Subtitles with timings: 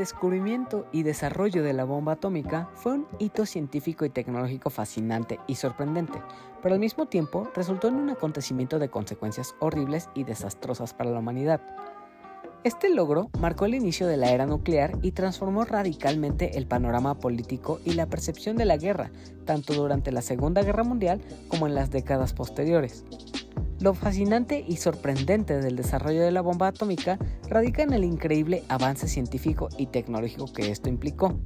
[0.00, 5.56] Descubrimiento y desarrollo de la bomba atómica fue un hito científico y tecnológico fascinante y
[5.56, 6.22] sorprendente,
[6.62, 11.18] pero al mismo tiempo resultó en un acontecimiento de consecuencias horribles y desastrosas para la
[11.18, 11.60] humanidad.
[12.64, 17.78] Este logro marcó el inicio de la era nuclear y transformó radicalmente el panorama político
[17.84, 19.10] y la percepción de la guerra,
[19.44, 23.04] tanto durante la Segunda Guerra Mundial como en las décadas posteriores.
[23.80, 29.08] Lo fascinante y sorprendente del desarrollo de la bomba atómica radica en el increíble avance
[29.08, 31.40] científico y tecnológico que esto implicó.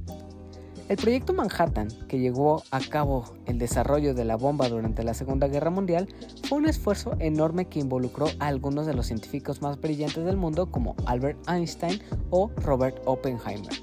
[0.89, 5.47] El proyecto Manhattan, que llevó a cabo el desarrollo de la bomba durante la Segunda
[5.47, 6.09] Guerra Mundial,
[6.43, 10.69] fue un esfuerzo enorme que involucró a algunos de los científicos más brillantes del mundo
[10.69, 13.73] como Albert Einstein o Robert Oppenheimer.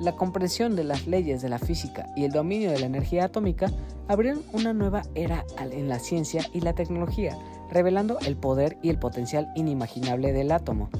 [0.00, 3.70] La comprensión de las leyes de la física y el dominio de la energía atómica
[4.08, 7.36] abrieron una nueva era en la ciencia y la tecnología,
[7.70, 10.90] revelando el poder y el potencial inimaginable del átomo.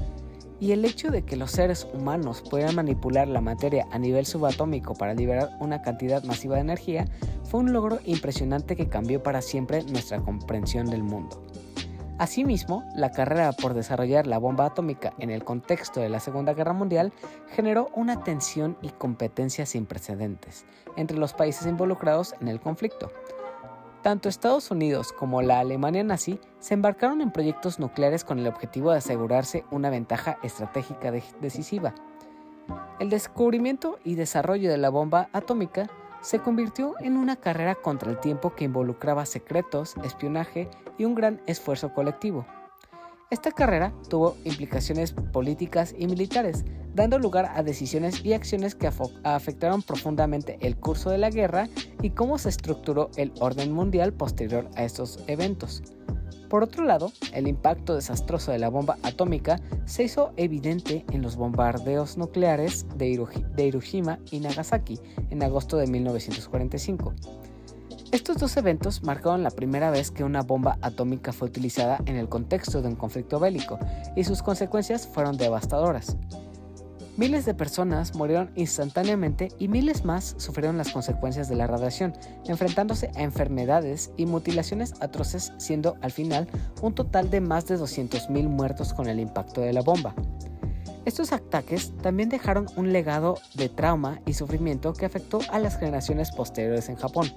[0.59, 4.95] Y el hecho de que los seres humanos puedan manipular la materia a nivel subatómico
[4.95, 7.05] para liberar una cantidad masiva de energía
[7.43, 11.43] fue un logro impresionante que cambió para siempre nuestra comprensión del mundo.
[12.17, 16.73] Asimismo, la carrera por desarrollar la bomba atómica en el contexto de la Segunda Guerra
[16.73, 17.13] Mundial
[17.51, 23.11] generó una tensión y competencia sin precedentes entre los países involucrados en el conflicto.
[24.07, 28.91] Tanto Estados Unidos como la Alemania nazi se embarcaron en proyectos nucleares con el objetivo
[28.91, 31.93] de asegurarse una ventaja estratégica decisiva.
[33.01, 35.89] El descubrimiento y desarrollo de la bomba atómica
[36.21, 41.41] se convirtió en una carrera contra el tiempo que involucraba secretos, espionaje y un gran
[41.45, 42.45] esfuerzo colectivo.
[43.29, 46.63] Esta carrera tuvo implicaciones políticas y militares,
[46.95, 48.89] dando lugar a decisiones y acciones que
[49.23, 51.67] afectaron profundamente el curso de la guerra
[52.01, 55.83] y cómo se estructuró el orden mundial posterior a estos eventos.
[56.49, 61.35] Por otro lado, el impacto desastroso de la bomba atómica se hizo evidente en los
[61.35, 63.27] bombardeos nucleares de
[63.57, 67.13] Hiroshima y Nagasaki en agosto de 1945.
[68.09, 72.29] Estos dos eventos marcaron la primera vez que una bomba atómica fue utilizada en el
[72.29, 73.77] contexto de un conflicto bélico
[74.15, 76.15] y sus consecuencias fueron devastadoras.
[77.17, 82.13] Miles de personas murieron instantáneamente y miles más sufrieron las consecuencias de la radiación,
[82.45, 86.47] enfrentándose a enfermedades y mutilaciones atroces, siendo al final
[86.81, 90.15] un total de más de 200.000 muertos con el impacto de la bomba.
[91.03, 96.31] Estos ataques también dejaron un legado de trauma y sufrimiento que afectó a las generaciones
[96.31, 97.33] posteriores en Japón.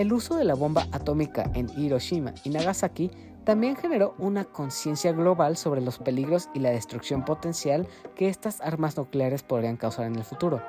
[0.00, 3.10] El uso de la bomba atómica en Hiroshima y Nagasaki
[3.44, 8.96] también generó una conciencia global sobre los peligros y la destrucción potencial que estas armas
[8.96, 10.62] nucleares podrían causar en el futuro.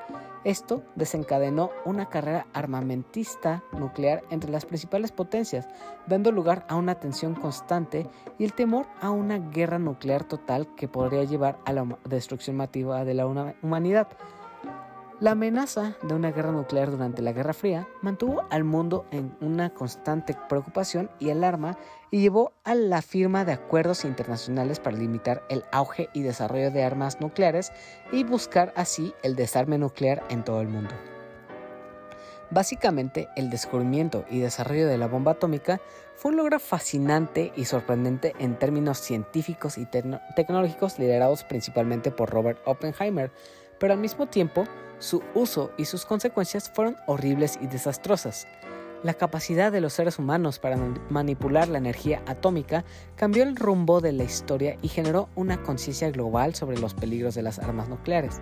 [0.43, 5.65] Esto desencadenó una carrera armamentista nuclear entre las principales potencias,
[6.07, 10.89] dando lugar a una tensión constante y el temor a una guerra nuclear total que
[10.89, 13.25] podría llevar a la destrucción masiva de la
[13.61, 14.09] humanidad.
[15.21, 19.69] La amenaza de una guerra nuclear durante la Guerra Fría mantuvo al mundo en una
[19.69, 21.77] constante preocupación y alarma
[22.09, 26.83] y llevó a la firma de acuerdos internacionales para limitar el auge y desarrollo de
[26.83, 27.71] armas nucleares
[28.11, 30.95] y buscar así el desarme nuclear en todo el mundo.
[32.49, 35.81] Básicamente, el descubrimiento y desarrollo de la bomba atómica
[36.15, 42.59] fue un logro fascinante y sorprendente en términos científicos y tecnológicos liderados principalmente por Robert
[42.65, 43.31] Oppenheimer,
[43.77, 44.65] pero al mismo tiempo
[45.01, 48.47] su uso y sus consecuencias fueron horribles y desastrosas.
[49.03, 50.77] La capacidad de los seres humanos para
[51.09, 52.85] manipular la energía atómica
[53.15, 57.41] cambió el rumbo de la historia y generó una conciencia global sobre los peligros de
[57.41, 58.39] las armas nucleares.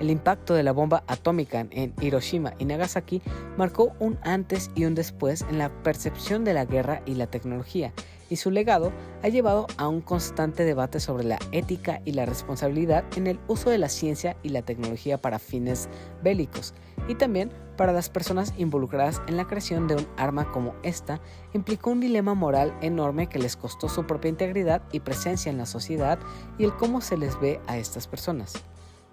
[0.00, 3.22] El impacto de la bomba atómica en Hiroshima y Nagasaki
[3.56, 7.92] marcó un antes y un después en la percepción de la guerra y la tecnología,
[8.34, 13.04] y su legado ha llevado a un constante debate sobre la ética y la responsabilidad
[13.14, 15.88] en el uso de la ciencia y la tecnología para fines
[16.20, 16.74] bélicos,
[17.06, 21.20] y también para las personas involucradas en la creación de un arma como esta,
[21.52, 25.66] implicó un dilema moral enorme que les costó su propia integridad y presencia en la
[25.66, 26.18] sociedad
[26.58, 28.54] y el cómo se les ve a estas personas.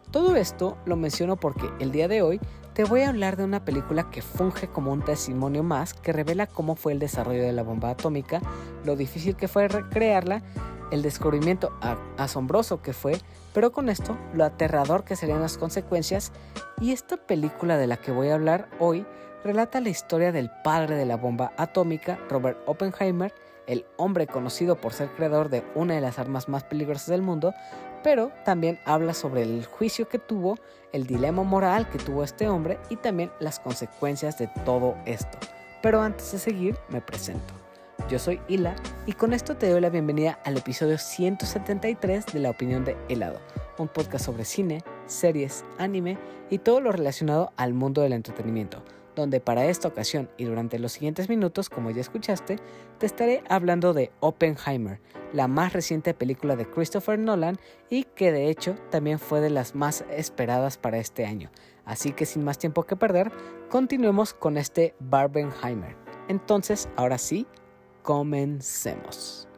[0.10, 2.40] Todo esto lo menciono porque el día de hoy
[2.74, 6.48] te voy a hablar de una película que funge como un testimonio más que revela
[6.48, 8.42] cómo fue el desarrollo de la bomba atómica,
[8.86, 10.42] lo difícil que fue recrearla,
[10.92, 11.78] el descubrimiento
[12.18, 13.18] asombroso que fue,
[13.54, 16.32] pero con esto lo aterrador que serían las consecuencias.
[16.80, 19.06] Y esta película de la que voy a hablar hoy
[19.44, 23.34] relata la historia del padre de la bomba atómica, Robert Oppenheimer,
[23.68, 27.54] el hombre conocido por ser creador de una de las armas más peligrosas del mundo,
[28.04, 30.58] pero también habla sobre el juicio que tuvo,
[30.94, 35.38] el dilema moral que tuvo este hombre y también las consecuencias de todo esto.
[35.82, 37.54] Pero antes de seguir, me presento.
[38.10, 42.50] Yo soy Hila y con esto te doy la bienvenida al episodio 173 de La
[42.50, 43.40] Opinión de Helado,
[43.78, 46.18] un podcast sobre cine, series, anime
[46.50, 48.84] y todo lo relacionado al mundo del entretenimiento,
[49.16, 52.58] donde para esta ocasión y durante los siguientes minutos, como ya escuchaste,
[52.98, 55.02] te estaré hablando de Oppenheimer,
[55.34, 57.58] la más reciente película de Christopher Nolan
[57.90, 61.52] y que de hecho también fue de las más esperadas para este año.
[61.86, 63.31] Así que sin más tiempo que perder,
[63.69, 65.96] continuemos con este Barbenheimer.
[66.28, 67.48] Entonces, ahora sí,
[68.04, 69.50] comencemos.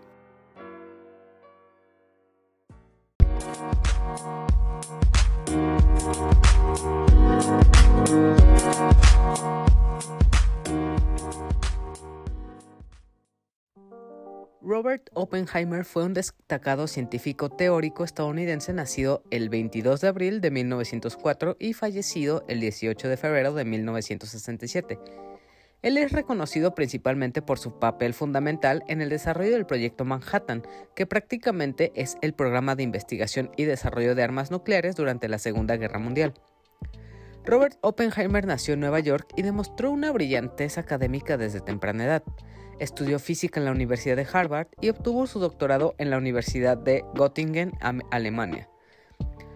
[14.66, 21.58] Robert Oppenheimer fue un destacado científico teórico estadounidense nacido el 22 de abril de 1904
[21.60, 25.00] y fallecido el 18 de febrero de 1967.
[25.82, 30.64] Él es reconocido principalmente por su papel fundamental en el desarrollo del proyecto Manhattan,
[30.96, 35.76] que prácticamente es el programa de investigación y desarrollo de armas nucleares durante la Segunda
[35.76, 36.36] Guerra Mundial.
[37.46, 42.24] Robert Oppenheimer nació en Nueva York y demostró una brillantez académica desde temprana edad.
[42.80, 47.04] Estudió física en la Universidad de Harvard y obtuvo su doctorado en la Universidad de
[47.16, 47.74] Göttingen,
[48.12, 48.70] Alemania.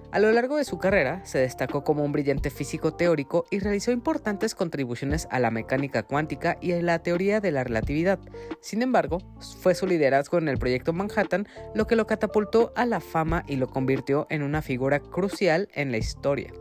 [0.10, 3.92] A lo largo de su carrera, se destacó como un brillante físico teórico y realizó
[3.92, 8.18] importantes contribuciones a la mecánica cuántica y a la teoría de la relatividad.
[8.62, 9.20] Sin embargo,
[9.60, 13.58] fue su liderazgo en el proyecto Manhattan lo que lo catapultó a la fama y
[13.58, 16.54] lo convirtió en una figura crucial en la historia.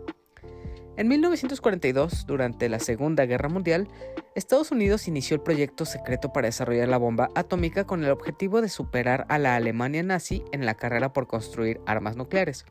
[0.97, 3.87] En 1942, durante la Segunda Guerra Mundial,
[4.35, 8.71] Estados Unidos inició el proyecto secreto para desarrollar la bomba atómica con el objetivo de
[8.71, 12.65] superar a la Alemania nazi en la carrera por construir armas nucleares.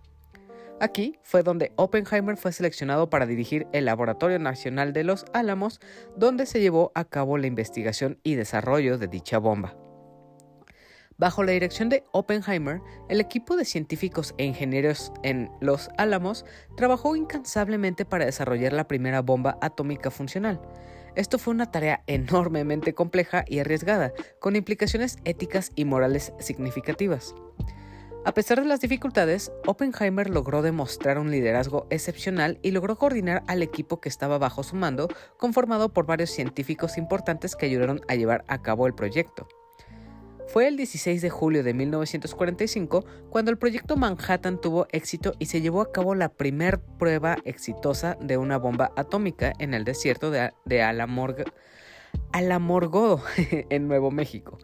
[0.81, 5.79] Aquí fue donde Oppenheimer fue seleccionado para dirigir el Laboratorio Nacional de los Álamos,
[6.17, 9.77] donde se llevó a cabo la investigación y desarrollo de dicha bomba.
[11.17, 16.43] Bajo la dirección de Oppenheimer, el equipo de científicos e ingenieros en Los Álamos
[16.75, 20.61] trabajó incansablemente para desarrollar la primera bomba atómica funcional.
[21.15, 27.33] Esto fue una tarea enormemente compleja y arriesgada, con implicaciones éticas y morales significativas.
[28.25, 33.63] A pesar de las dificultades, Oppenheimer logró demostrar un liderazgo excepcional y logró coordinar al
[33.63, 35.07] equipo que estaba bajo su mando,
[35.37, 39.47] conformado por varios científicos importantes que ayudaron a llevar a cabo el proyecto.
[40.47, 45.61] Fue el 16 de julio de 1945 cuando el proyecto Manhattan tuvo éxito y se
[45.61, 50.51] llevó a cabo la primera prueba exitosa de una bomba atómica en el desierto de,
[50.65, 50.81] de
[53.69, 54.57] en Nuevo México.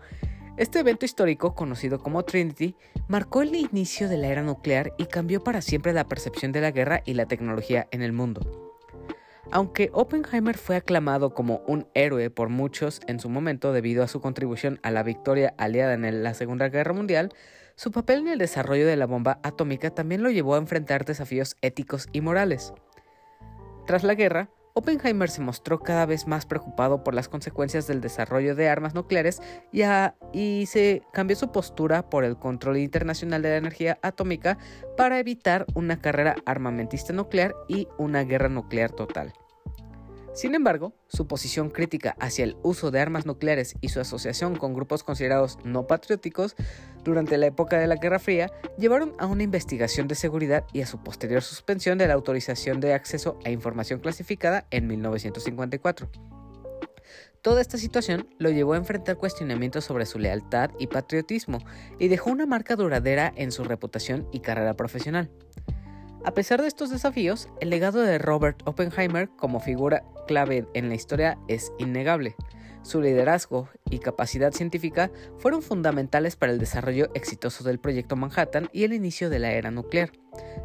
[0.57, 2.75] Este evento histórico, conocido como Trinity,
[3.07, 6.71] marcó el inicio de la era nuclear y cambió para siempre la percepción de la
[6.71, 8.70] guerra y la tecnología en el mundo.
[9.53, 14.21] Aunque Oppenheimer fue aclamado como un héroe por muchos en su momento debido a su
[14.21, 17.33] contribución a la victoria aliada en la Segunda Guerra Mundial,
[17.75, 21.57] su papel en el desarrollo de la bomba atómica también lo llevó a enfrentar desafíos
[21.61, 22.73] éticos y morales.
[23.85, 28.55] Tras la guerra, Oppenheimer se mostró cada vez más preocupado por las consecuencias del desarrollo
[28.55, 29.41] de armas nucleares
[29.73, 34.57] y, se cambió su postura por el control internacional de la energía atómica
[34.95, 39.33] para evitar una carrera armamentista nuclear y una guerra nuclear total.
[40.33, 44.73] Sin embargo, su posición crítica hacia el uso de armas nucleares y su asociación con
[44.73, 46.55] grupos considerados no patrióticos
[47.03, 50.87] durante la época de la Guerra Fría llevaron a una investigación de seguridad y a
[50.87, 56.09] su posterior suspensión de la autorización de acceso a información clasificada en 1954.
[57.41, 61.57] Toda esta situación lo llevó a enfrentar cuestionamientos sobre su lealtad y patriotismo
[61.99, 65.29] y dejó una marca duradera en su reputación y carrera profesional.
[66.23, 70.93] A pesar de estos desafíos, el legado de Robert Oppenheimer como figura clave en la
[70.93, 72.35] historia es innegable.
[72.83, 78.83] Su liderazgo y capacidad científica fueron fundamentales para el desarrollo exitoso del proyecto Manhattan y
[78.83, 80.11] el inicio de la era nuclear.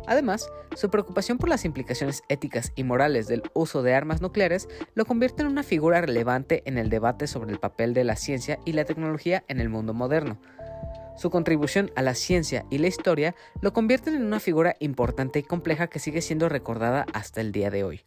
[0.07, 5.07] Además, su preocupación por las implicaciones éticas y morales del uso de armas nucleares lo
[5.07, 8.73] convierte en una figura relevante en el debate sobre el papel de la ciencia y
[8.73, 10.39] la tecnología en el mundo moderno.
[11.17, 15.43] Su contribución a la ciencia y la historia lo convierten en una figura importante y
[15.43, 18.03] compleja que sigue siendo recordada hasta el día de hoy.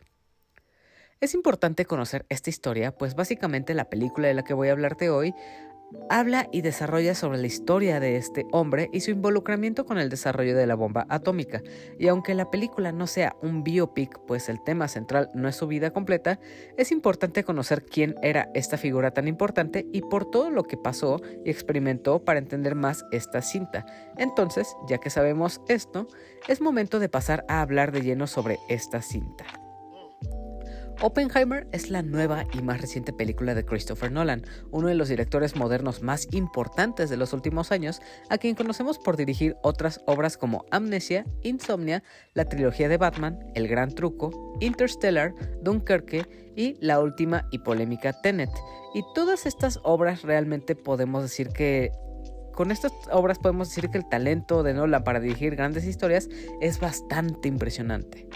[1.20, 5.10] Es importante conocer esta historia, pues básicamente la película de la que voy a hablarte
[5.10, 5.34] hoy
[6.10, 10.56] habla y desarrolla sobre la historia de este hombre y su involucramiento con el desarrollo
[10.56, 11.62] de la bomba atómica.
[11.98, 15.68] Y aunque la película no sea un biopic, pues el tema central no es su
[15.68, 16.40] vida completa,
[16.78, 21.22] es importante conocer quién era esta figura tan importante y por todo lo que pasó
[21.46, 23.86] y experimentó para entender más esta cinta.
[24.18, 26.08] Entonces, ya que sabemos esto,
[26.48, 29.69] es momento de pasar a hablar de lleno sobre esta cinta.
[31.02, 35.56] Oppenheimer es la nueva y más reciente película de Christopher Nolan, uno de los directores
[35.56, 40.66] modernos más importantes de los últimos años, a quien conocemos por dirigir otras obras como
[40.72, 42.04] Amnesia, Insomnia,
[42.34, 48.52] la trilogía de Batman, El Gran Truco, Interstellar, Dunkerque y la última y polémica Tenet.
[48.94, 51.94] Y todas estas obras realmente podemos decir que
[52.54, 56.28] con estas obras podemos decir que el talento de Nolan para dirigir grandes historias
[56.60, 58.28] es bastante impresionante.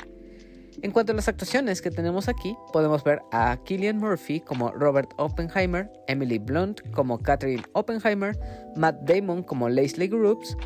[0.81, 5.11] En cuanto a las actuaciones que tenemos aquí, podemos ver a Killian Murphy como Robert
[5.17, 8.37] Oppenheimer, Emily Blunt como Catherine Oppenheimer,
[8.75, 10.57] Matt Damon como Leslie Groups,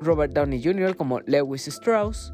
[0.00, 0.94] Robert Downey Jr.
[0.96, 2.32] como Lewis Strauss,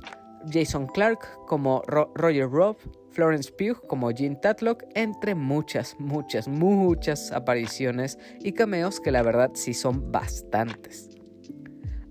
[0.52, 2.76] Jason Clark como Roger Robb,
[3.10, 9.52] Florence Pugh como Jean Tatlock, entre muchas, muchas, muchas apariciones y cameos que la verdad
[9.54, 11.13] sí son bastantes.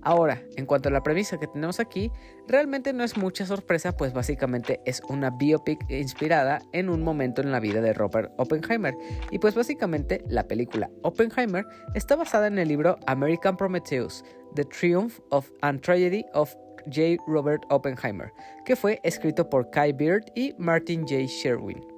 [0.04, 2.12] Ahora, en cuanto a la premisa que tenemos aquí,
[2.48, 7.52] realmente no es mucha sorpresa, pues básicamente es una biopic inspirada en un momento en
[7.52, 8.94] la vida de Robert Oppenheimer.
[9.32, 14.24] Y pues básicamente la película Oppenheimer está basada en el libro American Prometheus,
[14.56, 16.54] The Triumph of and Tragedy of
[16.88, 17.18] J.
[17.28, 18.32] Robert Oppenheimer,
[18.66, 21.26] que fue escrito por Kai Beard y Martin J.
[21.28, 21.93] Sherwin.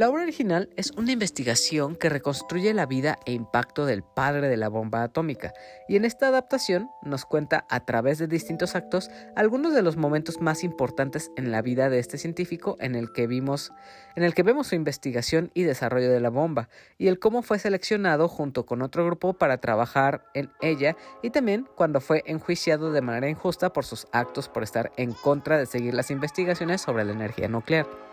[0.00, 4.56] La obra original es una investigación que reconstruye la vida e impacto del padre de
[4.56, 5.52] la bomba atómica,
[5.90, 10.40] y en esta adaptación nos cuenta a través de distintos actos algunos de los momentos
[10.40, 13.72] más importantes en la vida de este científico en el que vimos
[14.16, 17.58] en el que vemos su investigación y desarrollo de la bomba y el cómo fue
[17.58, 23.02] seleccionado junto con otro grupo para trabajar en ella y también cuando fue enjuiciado de
[23.02, 27.12] manera injusta por sus actos por estar en contra de seguir las investigaciones sobre la
[27.12, 28.09] energía nuclear.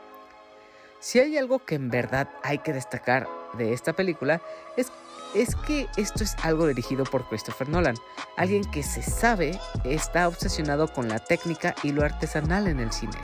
[1.00, 3.28] Si hay algo que en verdad hay que destacar
[3.58, 4.42] de esta película
[4.76, 4.92] es,
[5.34, 7.96] es que esto es algo dirigido por Christopher Nolan,
[8.36, 13.18] alguien que se sabe está obsesionado con la técnica y lo artesanal en el cine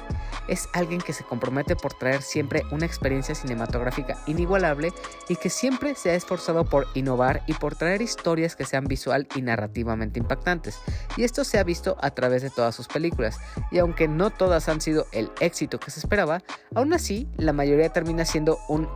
[0.48, 4.94] es alguien que se compromete por traer siempre una experiencia cinematográfica inigualable
[5.30, 9.28] y que siempre se ha esforzado por innovar y por traer historias que sean visual
[9.36, 10.80] y narrativamente impactantes.
[11.18, 13.40] Y esto se ha visto a través de todas sus películas.
[13.72, 16.42] Y aunque no todas han sido el éxito que se esperaba,
[16.76, 18.88] aún así la mayoría termina siendo un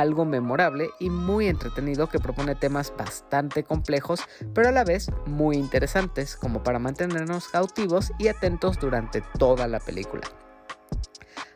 [0.00, 4.20] algo memorable y muy entretenido que propone temas bastante complejos,
[4.52, 9.78] pero a la vez muy interesantes, como para mantenernos cautivos y atentos durante toda la
[9.78, 10.22] película.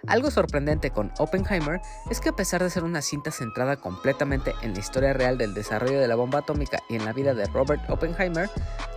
[0.07, 4.73] Algo sorprendente con Oppenheimer es que a pesar de ser una cinta centrada completamente en
[4.73, 7.83] la historia real del desarrollo de la bomba atómica y en la vida de Robert
[7.91, 8.49] Oppenheimer,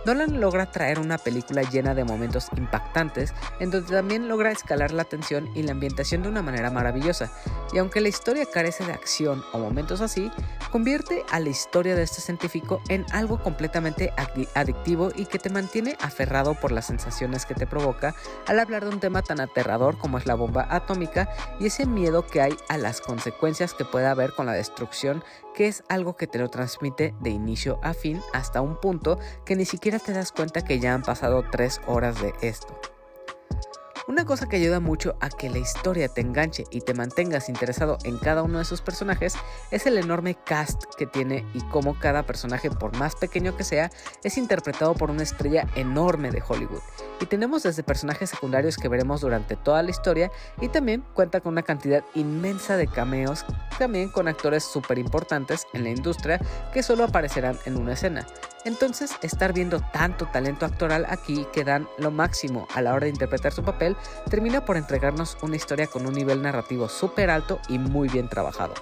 [0.06, 5.04] Nolan logra traer una película llena de momentos impactantes en donde también logra escalar la
[5.04, 7.30] tensión y la ambientación de una manera maravillosa,
[7.72, 10.30] y aunque la historia carece de acción o momentos así,
[10.70, 14.12] convierte a la historia de este científico en algo completamente
[14.54, 18.14] adictivo y que te mantiene aferrado por las sensaciones que te provoca
[18.46, 20.91] al hablar de un tema tan aterrador como es la bomba atómica
[21.58, 25.68] y ese miedo que hay a las consecuencias que puede haber con la destrucción que
[25.68, 29.64] es algo que te lo transmite de inicio a fin hasta un punto que ni
[29.64, 32.91] siquiera te das cuenta que ya han pasado tres horas de esto.
[34.08, 37.98] Una cosa que ayuda mucho a que la historia te enganche y te mantengas interesado
[38.02, 39.34] en cada uno de sus personajes
[39.70, 43.92] es el enorme cast que tiene y cómo cada personaje, por más pequeño que sea,
[44.24, 46.82] es interpretado por una estrella enorme de Hollywood.
[47.20, 51.52] Y tenemos desde personajes secundarios que veremos durante toda la historia y también cuenta con
[51.52, 53.44] una cantidad inmensa de cameos,
[53.78, 56.40] también con actores súper importantes en la industria
[56.72, 58.26] que solo aparecerán en una escena.
[58.64, 63.10] Entonces, estar viendo tanto talento actoral aquí que dan lo máximo a la hora de
[63.10, 63.96] interpretar su papel,
[64.30, 68.74] termina por entregarnos una historia con un nivel narrativo súper alto y muy bien trabajado.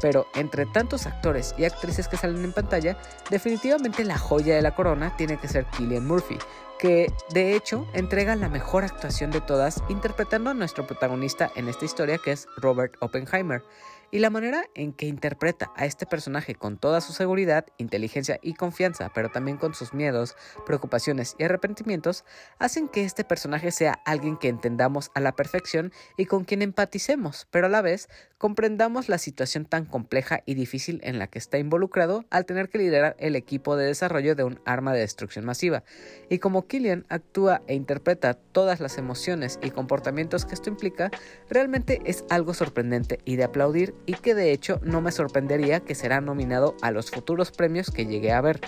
[0.00, 2.98] Pero entre tantos actores y actrices que salen en pantalla,
[3.30, 6.38] definitivamente la joya de la corona tiene que ser Killian Murphy,
[6.78, 11.84] que de hecho entrega la mejor actuación de todas interpretando a nuestro protagonista en esta
[11.84, 13.62] historia que es Robert Oppenheimer
[14.10, 18.54] y la manera en que interpreta a este personaje con toda su seguridad, inteligencia y
[18.54, 20.36] confianza, pero también con sus miedos,
[20.66, 22.24] preocupaciones y arrepentimientos,
[22.58, 27.46] hacen que este personaje sea alguien que entendamos a la perfección y con quien empaticemos,
[27.50, 31.58] pero a la vez comprendamos la situación tan compleja y difícil en la que está
[31.58, 35.82] involucrado al tener que liderar el equipo de desarrollo de un arma de destrucción masiva.
[36.30, 41.10] Y como Killian actúa e interpreta todas las emociones y comportamientos que esto implica,
[41.50, 45.96] realmente es algo sorprendente y de aplaudir y que de hecho no me sorprendería que
[45.96, 48.60] será nominado a los futuros premios que llegue a ver.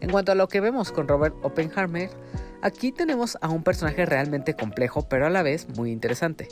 [0.00, 2.10] En cuanto a lo que vemos con Robert Oppenheimer,
[2.64, 6.48] Aquí tenemos a un personaje realmente complejo, pero a la vez muy interesante.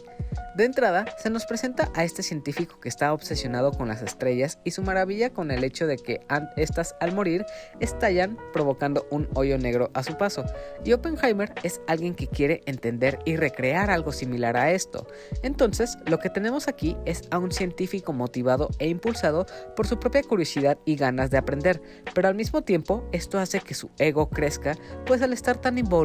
[0.55, 4.73] De entrada, se nos presenta a este científico que está obsesionado con las estrellas y
[4.73, 6.21] su maravilla con el hecho de que
[6.59, 7.47] estas al morir
[7.81, 10.45] estallan provocando un hoyo negro a su paso.
[10.85, 15.07] Y Oppenheimer es alguien que quiere entender y recrear algo similar a esto.
[15.43, 20.23] Entonces, lo que tenemos aquí es a un científico motivado e impulsado por su propia
[20.23, 21.81] curiosidad y ganas de aprender,
[22.15, 24.77] pero al mismo tiempo esto hace que su ego crezca,
[25.07, 26.02] pues al estar tan involucrado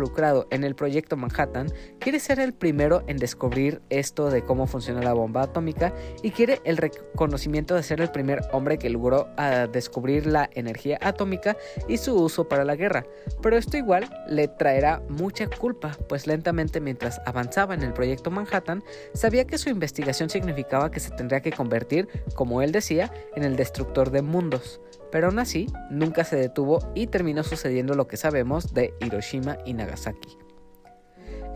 [0.51, 5.13] en el proyecto Manhattan, quiere ser el primero en descubrir esto de cómo funciona la
[5.13, 10.27] bomba atómica y quiere el reconocimiento de ser el primer hombre que logró ah, descubrir
[10.27, 13.05] la energía atómica y su uso para la guerra.
[13.41, 18.83] Pero esto igual le traerá mucha culpa, pues lentamente mientras avanzaba en el proyecto Manhattan,
[19.13, 23.55] sabía que su investigación significaba que se tendría que convertir, como él decía, en el
[23.55, 24.79] destructor de mundos.
[25.11, 29.73] Pero aún así, nunca se detuvo y terminó sucediendo lo que sabemos de Hiroshima y
[29.73, 30.37] Nagasaki.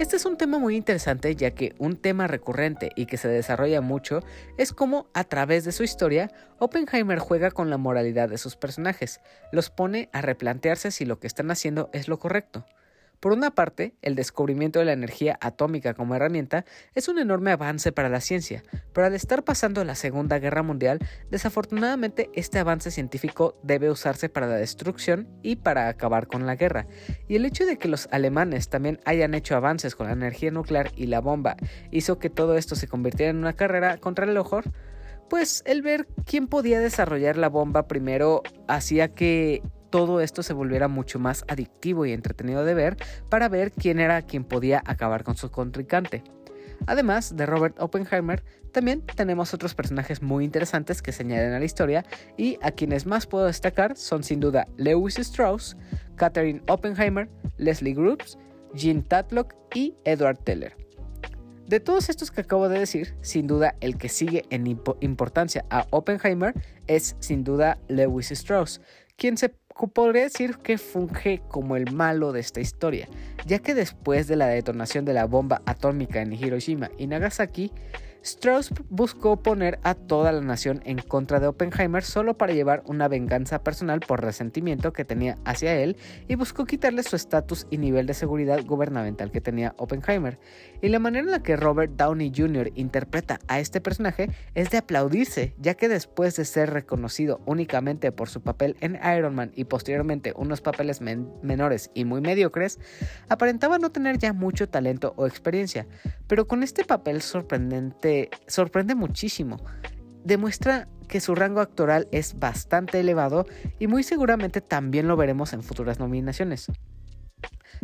[0.01, 3.81] Este es un tema muy interesante ya que un tema recurrente y que se desarrolla
[3.81, 4.21] mucho
[4.57, 9.21] es cómo a través de su historia Oppenheimer juega con la moralidad de sus personajes,
[9.51, 12.65] los pone a replantearse si lo que están haciendo es lo correcto.
[13.21, 17.91] Por una parte, el descubrimiento de la energía atómica como herramienta es un enorme avance
[17.91, 18.63] para la ciencia,
[18.93, 20.97] pero al estar pasando la Segunda Guerra Mundial,
[21.29, 26.87] desafortunadamente este avance científico debe usarse para la destrucción y para acabar con la guerra.
[27.27, 30.91] Y el hecho de que los alemanes también hayan hecho avances con la energía nuclear
[30.95, 31.57] y la bomba
[31.91, 34.61] hizo que todo esto se convirtiera en una carrera contra el ojo,
[35.29, 39.61] pues el ver quién podía desarrollar la bomba primero hacía que
[39.91, 42.97] todo esto se volviera mucho más adictivo y entretenido de ver
[43.29, 46.23] para ver quién era quien podía acabar con su contrincante.
[46.87, 51.65] Además de Robert Oppenheimer, también tenemos otros personajes muy interesantes que se añaden a la
[51.65, 52.05] historia
[52.37, 55.77] y a quienes más puedo destacar son sin duda Lewis Strauss,
[56.15, 58.39] Catherine Oppenheimer, Leslie Groups,
[58.73, 60.75] Jean Tatlock y Edward Teller.
[61.67, 65.85] De todos estos que acabo de decir, sin duda el que sigue en importancia a
[65.91, 66.53] Oppenheimer
[66.87, 68.81] es sin duda Lewis Strauss,
[69.15, 73.07] quien se podría decir que funge como el malo de esta historia,
[73.45, 77.71] ya que después de la detonación de la bomba atómica en Hiroshima y Nagasaki,
[78.23, 83.07] Strauss buscó poner a toda la nación en contra de Oppenheimer solo para llevar una
[83.07, 88.05] venganza personal por resentimiento que tenía hacia él y buscó quitarle su estatus y nivel
[88.05, 90.37] de seguridad gubernamental que tenía Oppenheimer.
[90.81, 92.71] Y la manera en la que Robert Downey Jr.
[92.75, 98.29] interpreta a este personaje es de aplaudirse, ya que después de ser reconocido únicamente por
[98.29, 102.79] su papel en Iron Man y posteriormente unos papeles menores y muy mediocres,
[103.29, 105.87] aparentaba no tener ya mucho talento o experiencia,
[106.27, 109.57] pero con este papel sorprendente sorprende muchísimo.
[110.23, 113.45] Demuestra que su rango actoral es bastante elevado
[113.79, 116.71] y muy seguramente también lo veremos en futuras nominaciones.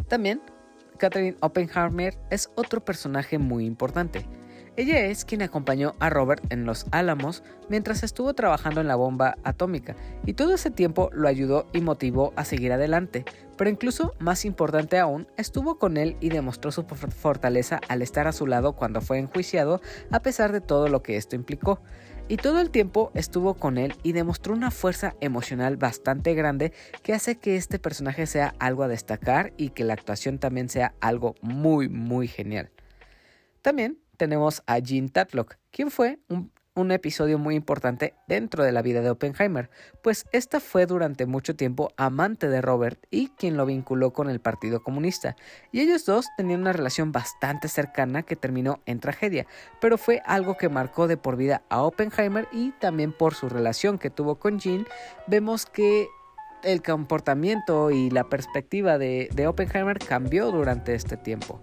[0.07, 0.41] También,
[0.97, 4.25] Catherine Oppenheimer es otro personaje muy importante.
[4.77, 9.35] Ella es quien acompañó a Robert en Los Álamos mientras estuvo trabajando en la bomba
[9.43, 13.25] atómica y todo ese tiempo lo ayudó y motivó a seguir adelante,
[13.57, 18.33] pero incluso más importante aún, estuvo con él y demostró su fortaleza al estar a
[18.33, 19.81] su lado cuando fue enjuiciado
[20.11, 21.81] a pesar de todo lo que esto implicó.
[22.29, 27.13] Y todo el tiempo estuvo con él y demostró una fuerza emocional bastante grande que
[27.13, 31.35] hace que este personaje sea algo a destacar y que la actuación también sea algo
[31.41, 32.69] muy muy genial.
[33.61, 36.51] También tenemos a Jean Tatlock, quien fue un,
[36.91, 39.69] episodio muy importante dentro de la vida de Oppenheimer,
[40.01, 44.39] pues esta fue durante mucho tiempo amante de Robert y quien lo vinculó con el
[44.39, 45.35] Partido Comunista,
[45.71, 49.47] y ellos dos tenían una relación bastante cercana que terminó en tragedia,
[49.81, 53.97] pero fue algo que marcó de por vida a Oppenheimer y también por su relación
[53.97, 54.85] que tuvo con Jean,
[55.25, 56.07] vemos que
[56.63, 61.59] el comportamiento y la perspectiva de Oppenheimer cambió durante este tiempo.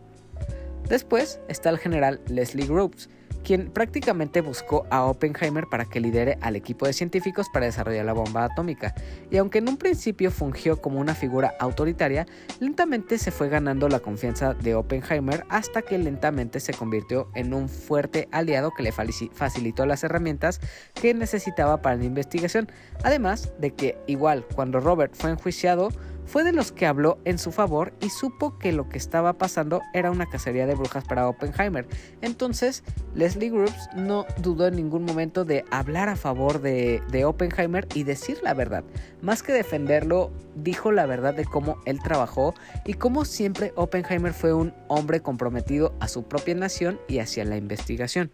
[0.89, 3.09] Después está el general Leslie Groves,
[3.45, 8.13] quien prácticamente buscó a Oppenheimer para que lidere al equipo de científicos para desarrollar la
[8.13, 8.95] bomba atómica,
[9.31, 12.27] y aunque en un principio fungió como una figura autoritaria,
[12.59, 17.69] lentamente se fue ganando la confianza de Oppenheimer hasta que lentamente se convirtió en un
[17.69, 20.61] fuerte aliado que le facilitó las herramientas
[21.01, 22.71] que necesitaba para la investigación,
[23.03, 25.91] además de que igual cuando Robert fue enjuiciado,
[26.27, 29.83] fue de los que habló en su favor y supo que lo que estaba pasando
[29.93, 31.87] era una cacería de brujas para Oppenheimer.
[32.23, 32.83] Entonces,
[33.15, 38.05] Leslie Groups no dudó en ningún momento de hablar a favor de, de, Oppenheimer y
[38.05, 38.85] decir la verdad.
[39.23, 44.53] Más que defenderlo, dijo la verdad de cómo él trabajó y cómo siempre Oppenheimer fue
[44.53, 48.33] un hombre comprometido a su propia nación y hacia la investigación.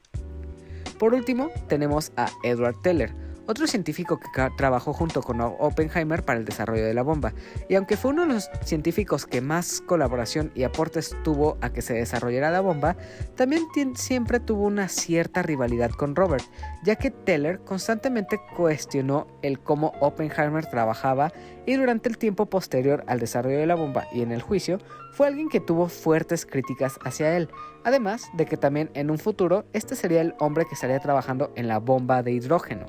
[0.99, 3.15] Por último, tenemos a Edward Teller,
[3.47, 7.33] otro científico que trabajó junto con Oppenheimer para el desarrollo de la bomba,
[7.69, 11.83] y aunque fue uno de los científicos que más colaboración y aportes tuvo a que
[11.83, 12.97] se desarrollara la bomba,
[13.37, 16.45] también siempre tuvo una cierta rivalidad con Robert,
[16.85, 21.33] ya que Teller constantemente cuestionó el cómo Oppenheimer trabajaba
[21.67, 24.79] y durante el tiempo posterior al desarrollo de la bomba y en el juicio,
[25.13, 27.49] fue alguien que tuvo fuertes críticas hacia él,
[27.85, 31.69] además de que también en un futuro este sería el hombre que estaría trabajando en
[31.69, 32.87] la bomba de hidrógeno.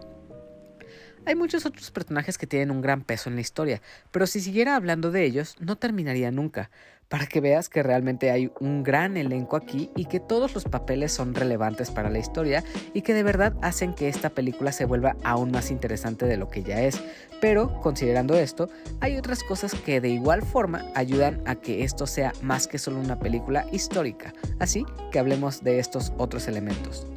[1.25, 3.81] Hay muchos otros personajes que tienen un gran peso en la historia,
[4.11, 6.71] pero si siguiera hablando de ellos no terminaría nunca,
[7.09, 11.11] para que veas que realmente hay un gran elenco aquí y que todos los papeles
[11.11, 15.17] son relevantes para la historia y que de verdad hacen que esta película se vuelva
[15.23, 17.01] aún más interesante de lo que ya es.
[17.41, 18.69] Pero, considerando esto,
[19.01, 22.99] hay otras cosas que de igual forma ayudan a que esto sea más que solo
[22.99, 27.10] una película histórica, así que hablemos de estos otros elementos.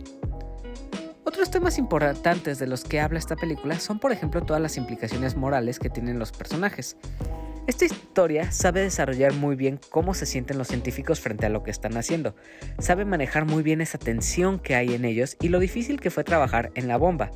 [1.44, 5.36] Otros temas importantes de los que habla esta película son por ejemplo todas las implicaciones
[5.36, 6.96] morales que tienen los personajes.
[7.66, 11.70] Esta historia sabe desarrollar muy bien cómo se sienten los científicos frente a lo que
[11.70, 12.34] están haciendo,
[12.78, 16.24] sabe manejar muy bien esa tensión que hay en ellos y lo difícil que fue
[16.24, 17.30] trabajar en la bomba,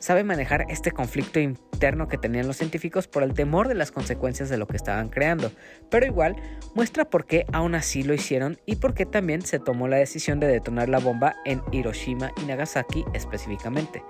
[0.00, 4.48] sabe manejar este conflicto interno que tenían los científicos por el temor de las consecuencias
[4.48, 5.52] de lo que estaban creando,
[5.90, 6.34] pero igual
[6.74, 10.40] muestra por qué aún así lo hicieron y por qué también se tomó la decisión
[10.40, 14.02] de detonar la bomba en Hiroshima y Nagasaki específicamente.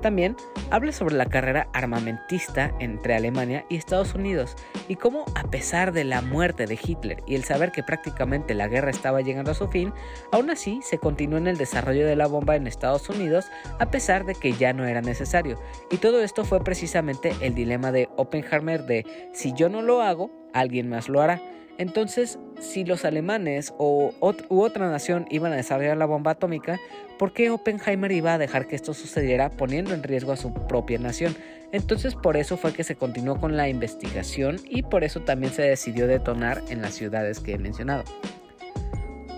[0.00, 0.36] También
[0.70, 4.54] habla sobre la carrera armamentista entre Alemania y Estados Unidos
[4.86, 8.68] y cómo a pesar de la muerte de Hitler y el saber que prácticamente la
[8.68, 9.92] guerra estaba llegando a su fin,
[10.32, 13.46] aún así se continuó en el desarrollo de la bomba en Estados Unidos
[13.78, 15.58] a pesar de que ya no era necesario.
[15.90, 20.30] Y todo esto fue precisamente el dilema de Oppenheimer de si yo no lo hago,
[20.52, 21.40] alguien más lo hará.
[21.78, 26.78] Entonces, si los alemanes o u otra nación iban a desarrollar la bomba atómica,
[27.18, 30.98] ¿por qué Oppenheimer iba a dejar que esto sucediera poniendo en riesgo a su propia
[30.98, 31.36] nación?
[31.70, 35.62] Entonces por eso fue que se continuó con la investigación y por eso también se
[35.62, 38.04] decidió detonar en las ciudades que he mencionado.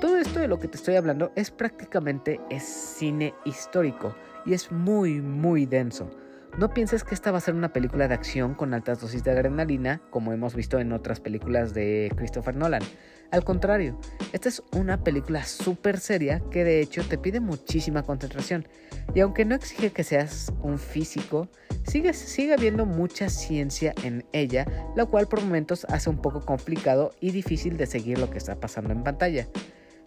[0.00, 4.14] Todo esto de lo que te estoy hablando es prácticamente cine histórico
[4.46, 6.10] y es muy muy denso.
[6.58, 9.30] No pienses que esta va a ser una película de acción con altas dosis de
[9.30, 12.82] adrenalina, como hemos visto en otras películas de Christopher Nolan.
[13.30, 13.98] Al contrario,
[14.32, 18.66] esta es una película súper seria que de hecho te pide muchísima concentración.
[19.14, 21.48] Y aunque no exige que seas un físico,
[21.84, 27.12] sigue, sigue habiendo mucha ciencia en ella, lo cual por momentos hace un poco complicado
[27.20, 29.46] y difícil de seguir lo que está pasando en pantalla.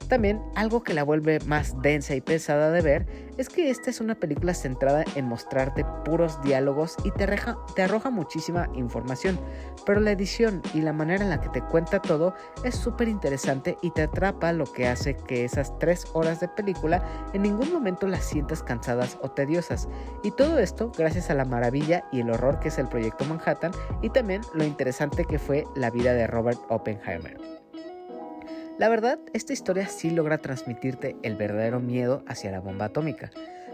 [0.08, 3.06] También algo que la vuelve más densa y pesada de ver
[3.38, 7.24] es que esta es una película centrada en mostrarte puros diálogos y te,
[7.82, 9.40] arroja muchísima información,
[9.86, 13.78] pero la edición y la manera en la que te cuenta todo es súper interesante
[13.82, 17.04] y te atrapa lo que hace que esas tres horas de película
[17.34, 19.88] en ningún momento las sientas cansadas o tediosas.
[20.24, 23.72] Y todo esto gracias a la maravilla y el horror que es el proyecto Manhattan
[24.02, 27.63] y también lo interesante que fue la vida de Robert Oppenheimer.
[28.80, 33.30] La verdad, esta historia sí logra transmitirte el verdadero miedo hacia la bomba atómica,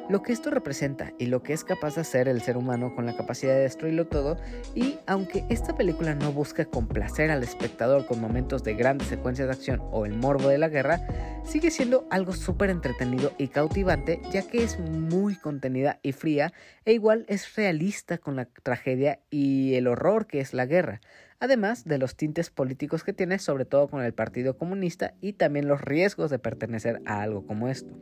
[0.10, 3.06] lo que esto representa y lo que es capaz de hacer el ser humano con
[3.06, 4.36] la capacidad de destruirlo todo
[4.76, 9.54] y aunque esta película no busca complacer al espectador con momentos de grandes secuencias de
[9.54, 11.00] acción o el morbo de la guerra,
[11.46, 16.52] sigue siendo algo súper entretenido y cautivante ya que es muy contenida y fría
[16.84, 21.00] e igual es realista con la tragedia y el horror que es la guerra
[21.39, 25.67] además de los tintes políticos que tiene, sobre todo con el Partido Comunista y también
[25.67, 27.93] los riesgos de pertenecer a algo como esto.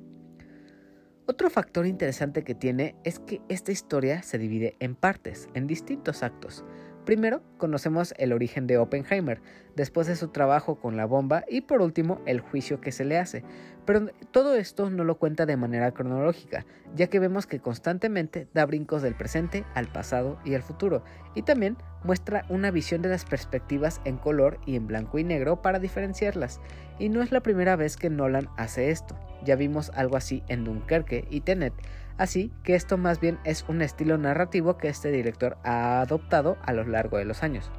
[1.26, 6.24] Otro factor interesante que tiene es que esta historia se divide en partes, en distintos
[6.24, 6.64] actos.
[7.08, 9.40] Primero, conocemos el origen de Oppenheimer,
[9.78, 13.18] después de su trabajo con la bomba y por último el juicio que se le
[13.18, 13.46] hace.
[13.86, 16.66] Pero todo esto no lo cuenta de manera cronológica,
[16.98, 21.02] ya que vemos que constantemente da brincos del presente al pasado y al futuro,
[21.34, 25.62] y también muestra una visión de las perspectivas en color y en blanco y negro
[25.62, 26.60] para diferenciarlas.
[27.00, 30.66] Y no es la primera vez que Nolan hace esto, ya vimos algo así en
[30.66, 31.74] Dunkerque y Tenet,
[32.18, 36.74] Así que esto más bien es un estilo narrativo que este director ha adoptado a
[36.74, 37.72] lo largo de los años.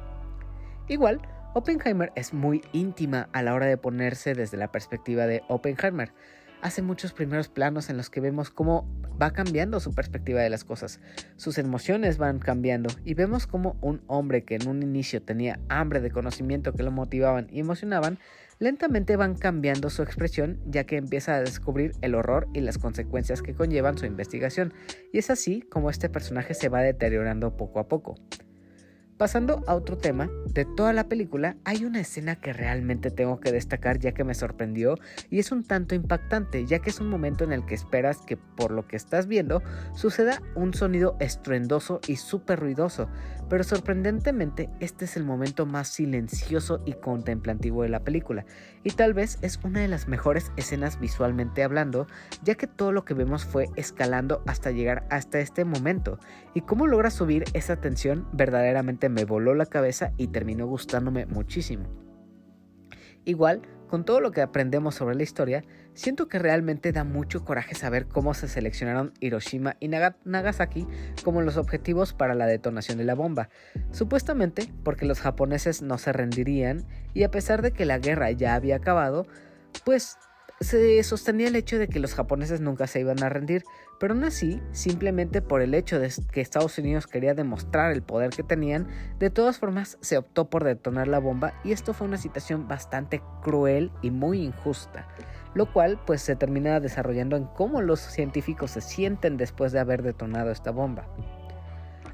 [0.87, 1.21] Igual,
[1.53, 6.13] Oppenheimer es muy íntima a la hora de ponerse desde la perspectiva de Oppenheimer.
[6.61, 8.87] Hace muchos primeros planos en los que vemos cómo
[9.21, 10.99] va cambiando su perspectiva de las cosas.
[11.35, 16.01] Sus emociones van cambiando y vemos cómo un hombre que en un inicio tenía hambre
[16.01, 18.19] de conocimiento que lo motivaban y emocionaban,
[18.59, 23.41] lentamente van cambiando su expresión ya que empieza a descubrir el horror y las consecuencias
[23.41, 24.73] que conllevan su investigación,
[25.11, 28.15] y es así como este personaje se va deteriorando poco a poco.
[29.19, 33.51] Pasando a otro tema, de toda la película hay una escena que realmente tengo que
[33.51, 34.95] destacar ya que me sorprendió
[35.29, 38.37] y es un tanto impactante ya que es un momento en el que esperas que
[38.37, 39.61] por lo que estás viendo
[39.93, 43.09] suceda un sonido estruendoso y súper ruidoso,
[43.49, 48.45] pero sorprendentemente este es el momento más silencioso y contemplativo de la película
[48.85, 52.07] y tal vez es una de las mejores escenas visualmente hablando
[52.43, 56.19] ya que todo lo que vemos fue escalando hasta llegar hasta este momento.
[56.53, 61.87] Y cómo logra subir esa tensión verdaderamente me voló la cabeza y terminó gustándome muchísimo.
[63.25, 67.75] Igual, con todo lo que aprendemos sobre la historia, siento que realmente da mucho coraje
[67.75, 70.87] saber cómo se seleccionaron Hiroshima y Nagasaki
[71.23, 73.49] como los objetivos para la detonación de la bomba,
[73.91, 78.55] supuestamente porque los japoneses no se rendirían y a pesar de que la guerra ya
[78.55, 79.25] había acabado,
[79.85, 80.17] pues
[80.61, 83.63] se sostenía el hecho de que los japoneses nunca se iban a rendir,
[83.99, 88.29] pero aún así, simplemente por el hecho de que Estados Unidos quería demostrar el poder
[88.31, 88.87] que tenían,
[89.19, 93.21] de todas formas se optó por detonar la bomba y esto fue una situación bastante
[93.41, 95.07] cruel y muy injusta,
[95.53, 100.01] lo cual pues se termina desarrollando en cómo los científicos se sienten después de haber
[100.01, 101.07] detonado esta bomba.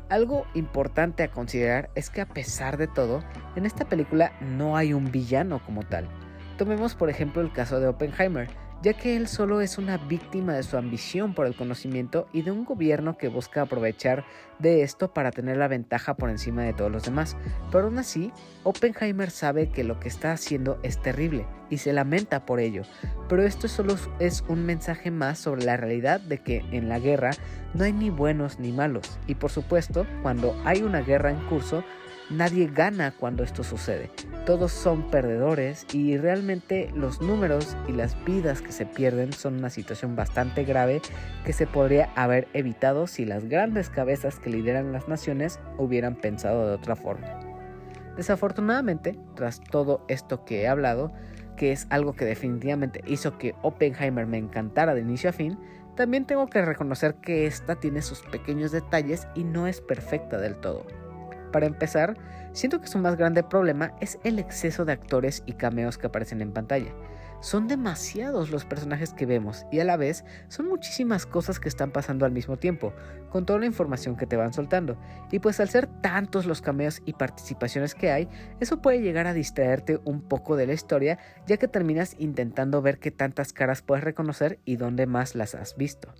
[0.09, 3.23] Algo importante a considerar es que a pesar de todo,
[3.55, 6.07] en esta película no hay un villano como tal,
[6.57, 8.47] Tomemos por ejemplo el caso de Oppenheimer,
[8.85, 12.51] ya que él solo es una víctima de su ambición por el conocimiento y de
[12.51, 14.25] un gobierno que busca aprovechar
[14.59, 17.35] de esto para tener la ventaja por encima de todos los demás.
[17.71, 22.45] Pero aún así, Oppenheimer sabe que lo que está haciendo es terrible y se lamenta
[22.45, 22.83] por ello,
[23.27, 27.31] pero esto solo es un mensaje más sobre la realidad de que en la guerra
[27.73, 31.83] no hay ni buenos ni malos, y por supuesto, cuando hay una guerra en curso,
[32.31, 34.09] Nadie gana cuando esto sucede.
[34.47, 39.69] Todos son perdedores y realmente los números y las vidas que se pierden son una
[39.69, 41.01] situación bastante grave
[41.45, 46.67] que se podría haber evitado si las grandes cabezas que lideran las naciones hubieran pensado
[46.67, 47.27] de otra forma.
[48.17, 51.11] Desafortunadamente, tras todo esto que he hablado,
[51.57, 55.59] que es algo que definitivamente hizo que Oppenheimer me encantara de inicio a fin,
[55.95, 60.55] también tengo que reconocer que esta tiene sus pequeños detalles y no es perfecta del
[60.55, 60.85] todo.
[61.55, 62.17] Para empezar,
[62.51, 66.41] siento que su más grande problema es el exceso de actores y cameos que aparecen
[66.41, 66.93] en pantalla.
[67.39, 71.91] Son demasiados los personajes que vemos y a la vez son muchísimas cosas que están
[71.93, 72.91] pasando al mismo tiempo,
[73.29, 74.97] con toda la información que te van soltando.
[75.31, 78.27] Y pues al ser tantos los cameos y participaciones que hay,
[78.59, 82.99] eso puede llegar a distraerte un poco de la historia, ya que terminas intentando ver
[82.99, 86.13] qué tantas caras puedes reconocer y dónde más las has visto.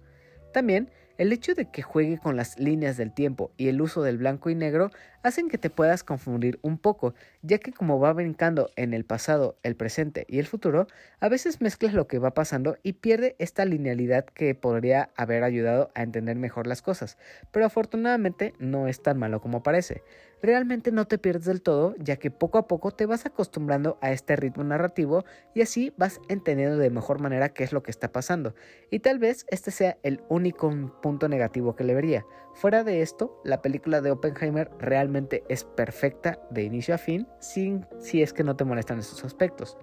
[0.54, 4.18] También el hecho de que juegue con las líneas del tiempo y el uso del
[4.18, 4.92] blanco y negro
[5.24, 9.58] hacen que te puedas confundir un poco, ya que como va brincando en el pasado,
[9.64, 10.88] el presente y el futuro,
[11.20, 15.90] a veces mezclas lo que va pasando y pierde esta linealidad que podría haber ayudado
[15.96, 17.18] a entender mejor las cosas,
[17.52, 20.04] pero afortunadamente no es tan malo como parece
[20.46, 24.12] realmente no te pierdes del todo, ya que poco a poco te vas acostumbrando a
[24.12, 28.12] este ritmo narrativo y así vas entendiendo de mejor manera qué es lo que está
[28.12, 28.56] pasando.
[28.90, 32.26] Y tal vez este sea el único punto negativo que le vería.
[32.54, 37.86] Fuera de esto, la película de Oppenheimer realmente es perfecta de inicio a fin, sin
[38.00, 39.78] si es que no te molestan esos aspectos.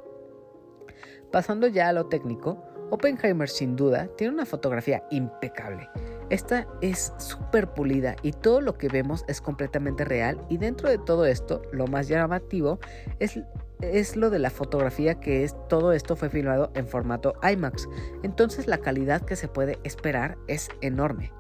[1.30, 5.88] Pasando ya a lo técnico, Oppenheimer sin duda tiene una fotografía impecable.
[6.32, 10.96] Esta es súper pulida y todo lo que vemos es completamente real y dentro de
[10.96, 12.78] todo esto lo más llamativo
[13.18, 13.38] es,
[13.82, 17.86] es lo de la fotografía que es todo esto fue filmado en formato IMAX,
[18.22, 21.30] entonces la calidad que se puede esperar es enorme.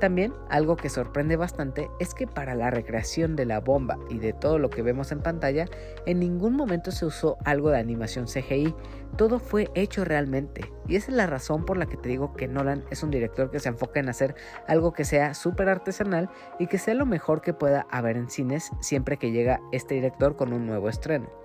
[0.00, 4.32] También algo que sorprende bastante es que para la recreación de la bomba y de
[4.32, 5.66] todo lo que vemos en pantalla,
[6.04, 8.74] en ningún momento se usó algo de animación CGI,
[9.16, 10.70] todo fue hecho realmente.
[10.88, 13.50] Y esa es la razón por la que te digo que Nolan es un director
[13.50, 14.34] que se enfoca en hacer
[14.66, 18.70] algo que sea súper artesanal y que sea lo mejor que pueda haber en cines
[18.80, 21.43] siempre que llega este director con un nuevo estreno.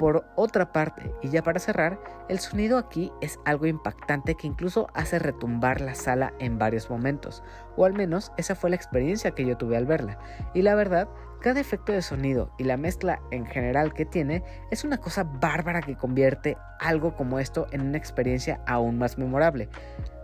[0.00, 4.86] Por otra parte, y ya para cerrar, el sonido aquí es algo impactante que incluso
[4.94, 7.42] hace retumbar la sala en varios momentos,
[7.76, 10.18] o al menos esa fue la experiencia que yo tuve al verla.
[10.54, 11.06] Y la verdad,
[11.42, 15.82] cada efecto de sonido y la mezcla en general que tiene es una cosa bárbara
[15.82, 19.68] que convierte algo como esto en una experiencia aún más memorable.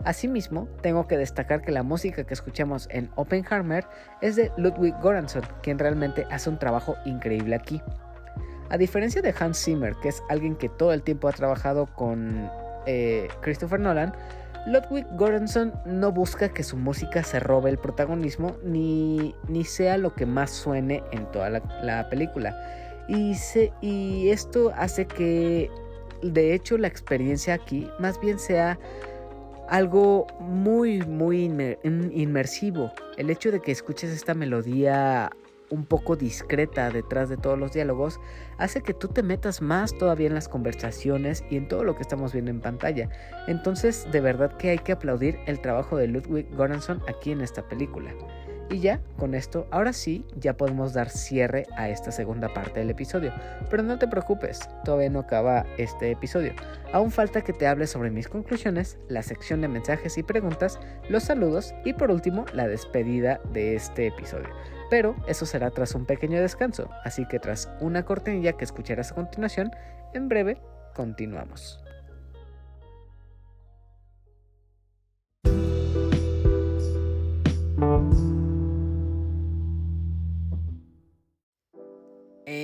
[0.05, 3.85] Asimismo, tengo que destacar que la música que escuchamos en Oppenheimer
[4.21, 7.79] es de Ludwig Göransson, quien realmente hace un trabajo increíble aquí.
[8.69, 12.49] A diferencia de Hans Zimmer, que es alguien que todo el tiempo ha trabajado con
[12.85, 14.13] eh, Christopher Nolan,
[14.67, 20.13] Ludwig Göransson no busca que su música se robe el protagonismo ni, ni sea lo
[20.13, 22.53] que más suene en toda la, película.
[23.07, 23.37] Y,
[23.79, 25.71] y esto hace que,
[26.21, 28.77] de hecho, la experiencia aquí más bien sea
[29.69, 31.45] algo muy, muy
[31.83, 32.91] inmersivo.
[33.15, 35.29] El hecho de que escuches esta melodía
[35.69, 38.19] un poco discreta detrás de todos los diálogos
[38.57, 42.01] hace que tú te metas más todavía en las conversaciones y en todo lo que
[42.01, 43.09] estamos viendo en pantalla.
[43.47, 47.67] Entonces, de verdad que hay que aplaudir el trabajo de Ludwig Göransson aquí en esta
[47.67, 48.13] película.
[48.69, 52.89] Y ya, con esto, ahora sí, ya podemos dar cierre a esta segunda parte del
[52.89, 53.33] episodio.
[53.69, 56.53] Pero no te preocupes, todavía no acaba este episodio.
[56.91, 61.23] Aún falta que te hable sobre mis conclusiones, la sección de mensajes y preguntas, los
[61.23, 64.49] saludos y por último, la despedida de este episodio.
[64.89, 69.15] Pero eso será tras un pequeño descanso, así que tras una cortinilla que escucharás a
[69.15, 69.71] continuación,
[70.13, 70.61] en breve
[70.93, 71.86] continuamos.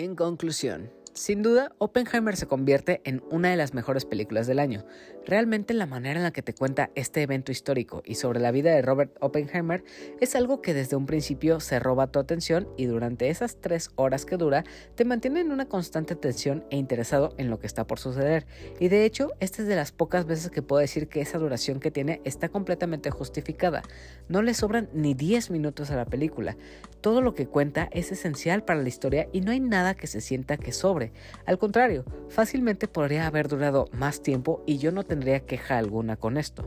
[0.04, 4.84] En conclusión, sin duda, Oppenheimer se convierte en una de las mejores películas del año.
[5.26, 8.72] Realmente la manera en la que te cuenta este evento histórico y sobre la vida
[8.74, 9.84] de Robert Oppenheimer
[10.20, 14.26] es algo que desde un principio se roba tu atención y durante esas tres horas
[14.26, 14.64] que dura
[14.96, 18.48] te mantiene en una constante tensión e interesado en lo que está por suceder.
[18.80, 21.80] Y de hecho, esta es de las pocas veces que puedo decir que esa duración
[21.80, 23.84] que tiene está completamente justificada.
[24.30, 26.58] No le sobran ni 10 minutos a la película.
[27.02, 30.22] Todo lo que cuenta es esencial para la historia y no hay nada que se
[30.22, 31.03] sienta que sobre
[31.46, 36.38] al contrario, fácilmente podría haber durado más tiempo y yo no tendría queja alguna con
[36.38, 36.66] esto.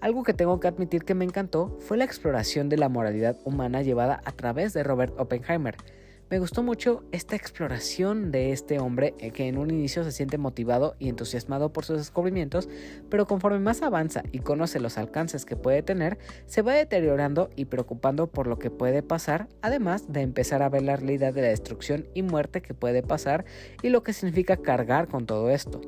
[0.00, 3.82] Algo que tengo que admitir que me encantó fue la exploración de la moralidad humana
[3.82, 5.76] llevada a través de Robert Oppenheimer.
[6.30, 10.36] Me gustó mucho esta exploración de este hombre eh, que en un inicio se siente
[10.36, 12.68] motivado y entusiasmado por sus descubrimientos,
[13.08, 17.64] pero conforme más avanza y conoce los alcances que puede tener, se va deteriorando y
[17.64, 21.48] preocupando por lo que puede pasar, además de empezar a ver la realidad de la
[21.48, 23.46] destrucción y muerte que puede pasar
[23.82, 25.80] y lo que significa cargar con todo esto.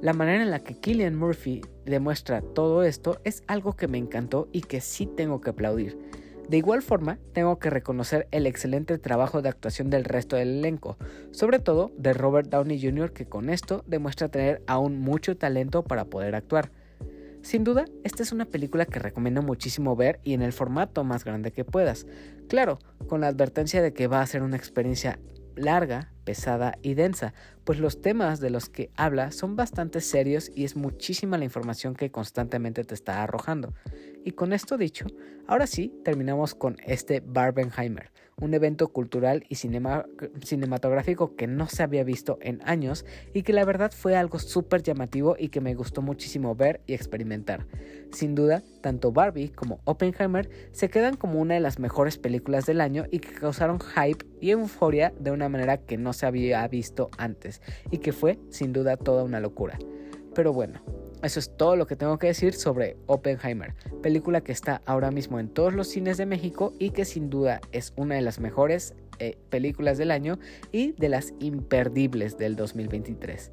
[0.00, 4.48] La manera en la que Killian Murphy demuestra todo esto es algo que me encantó
[4.50, 5.96] y que sí tengo que aplaudir.
[6.48, 10.98] De igual forma, tengo que reconocer el excelente trabajo de actuación del resto del elenco,
[11.30, 16.04] sobre todo de Robert Downey Jr., que con esto demuestra tener aún mucho talento para
[16.04, 16.70] poder actuar.
[17.42, 21.24] Sin duda, esta es una película que recomiendo muchísimo ver y en el formato más
[21.24, 22.06] grande que puedas.
[22.48, 22.78] Claro,
[23.08, 25.18] con la advertencia de que va a ser una experiencia
[25.56, 27.34] larga, pesada y densa,
[27.64, 31.94] pues los temas de los que habla son bastante serios y es muchísima la información
[31.94, 33.74] que constantemente te está arrojando.
[34.24, 35.06] Y con esto dicho,
[35.46, 42.04] ahora sí terminamos con este Barbenheimer, un evento cultural y cinematográfico que no se había
[42.04, 46.02] visto en años y que la verdad fue algo súper llamativo y que me gustó
[46.02, 47.66] muchísimo ver y experimentar.
[48.10, 52.80] Sin duda, tanto Barbie como Oppenheimer se quedan como una de las mejores películas del
[52.80, 57.10] año y que causaron hype y euforia de una manera que no se había visto
[57.16, 59.78] antes y que fue sin duda toda una locura.
[60.34, 60.80] Pero bueno,
[61.22, 65.38] eso es todo lo que tengo que decir sobre Oppenheimer, película que está ahora mismo
[65.38, 68.94] en todos los cines de México y que sin duda es una de las mejores
[69.18, 70.38] eh, películas del año
[70.72, 73.52] y de las imperdibles del 2023.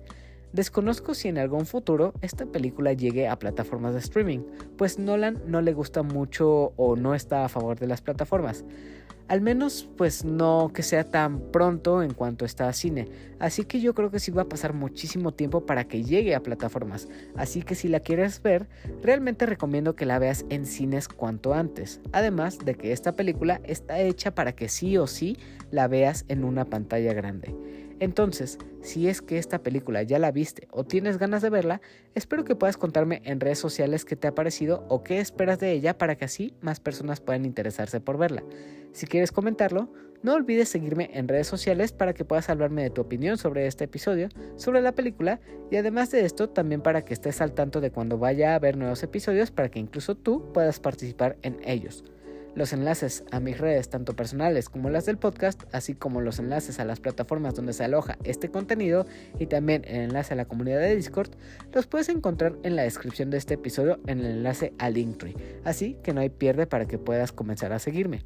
[0.51, 4.39] Desconozco si en algún futuro esta película llegue a plataformas de streaming,
[4.77, 8.65] pues Nolan no le gusta mucho o no está a favor de las plataformas.
[9.29, 13.07] Al menos pues no que sea tan pronto en cuanto está a cine.
[13.39, 16.41] Así que yo creo que sí va a pasar muchísimo tiempo para que llegue a
[16.41, 17.07] plataformas.
[17.37, 18.67] Así que si la quieres ver,
[19.03, 22.01] realmente recomiendo que la veas en cines cuanto antes.
[22.11, 25.37] Además de que esta película está hecha para que sí o sí
[25.69, 27.55] la veas en una pantalla grande.
[27.99, 31.81] Entonces, si es que esta película ya la viste o tienes ganas de verla,
[32.15, 35.71] espero que puedas contarme en redes sociales qué te ha parecido o qué esperas de
[35.71, 38.43] ella para que así más personas puedan interesarse por verla.
[38.93, 43.01] Si quieres comentarlo, no olvides seguirme en redes sociales para que puedas hablarme de tu
[43.01, 47.41] opinión sobre este episodio, sobre la película y además de esto también para que estés
[47.41, 51.38] al tanto de cuando vaya a haber nuevos episodios para que incluso tú puedas participar
[51.41, 52.03] en ellos.
[52.55, 56.79] Los enlaces a mis redes, tanto personales como las del podcast, así como los enlaces
[56.79, 59.05] a las plataformas donde se aloja este contenido
[59.38, 61.31] y también el enlace a la comunidad de Discord,
[61.73, 65.97] los puedes encontrar en la descripción de este episodio en el enlace a Linktree, así
[66.03, 68.25] que no hay pierde para que puedas comenzar a seguirme.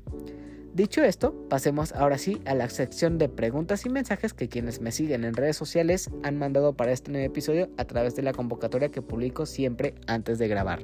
[0.74, 4.92] Dicho esto, pasemos ahora sí a la sección de preguntas y mensajes que quienes me
[4.92, 8.90] siguen en redes sociales han mandado para este nuevo episodio a través de la convocatoria
[8.90, 10.80] que publico siempre antes de grabar.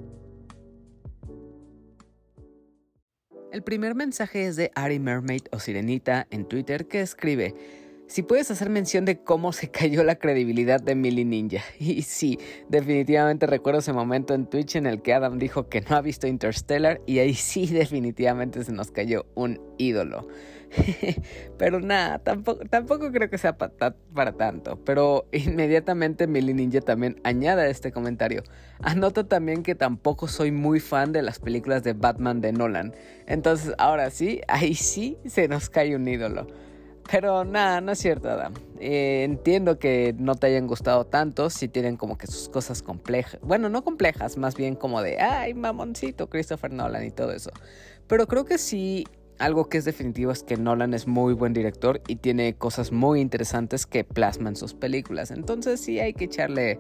[3.52, 7.56] El primer mensaje es de Ari Mermaid o Sirenita en Twitter que escribe,
[8.06, 11.64] si puedes hacer mención de cómo se cayó la credibilidad de Millie Ninja.
[11.80, 12.38] Y sí,
[12.70, 16.28] definitivamente recuerdo ese momento en Twitch en el que Adam dijo que no ha visto
[16.28, 20.28] Interstellar y ahí sí definitivamente se nos cayó un ídolo.
[21.58, 24.78] pero nada, tampoco, tampoco creo que sea para, tanto.
[24.84, 28.44] Pero inmediatamente Millie Ninja también añade este comentario.
[28.82, 32.94] Anota también que tampoco soy muy fan de las películas de Batman de Nolan.
[33.28, 36.48] Entonces ahora sí, ahí sí se nos cae un ídolo.
[37.12, 38.54] Pero nada, no es cierto, Adam.
[38.80, 43.40] Eh, entiendo que no te hayan gustado tanto, si tienen como que sus cosas complejas.
[43.42, 47.50] Bueno, no complejas, más bien como de, ay, mamoncito, Christopher Nolan y todo eso.
[48.06, 49.08] Pero creo que sí,
[49.40, 53.22] algo que es definitivo es que Nolan es muy buen director y tiene cosas muy
[53.22, 55.32] interesantes que plasman sus películas.
[55.32, 56.80] Entonces sí hay que echarle